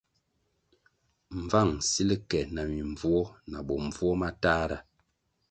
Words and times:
Mbvang 1.39 1.73
sil 1.89 2.09
ke 2.29 2.39
na 2.55 2.63
mimbvuo 2.71 3.23
na 3.51 3.57
bombvuo 3.67 4.11
matahra. 4.21 4.77